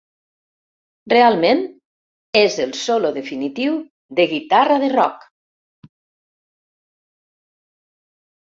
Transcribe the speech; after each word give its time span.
Realment 1.13 1.59
és 2.41 2.55
el 2.65 2.73
solo 2.79 3.11
definitiu 3.19 3.77
de 4.21 4.27
guitarra 4.33 4.81
de 4.85 4.89
rock. 4.97 5.93